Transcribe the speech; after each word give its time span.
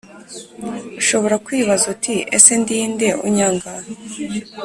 Ushobora 1.01 1.35
kwibaza 1.45 1.85
uti 1.93 2.13
ese 2.35 2.51
ndinde 2.61 3.07
unyanga 3.25 3.69